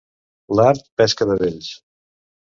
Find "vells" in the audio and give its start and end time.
1.43-1.69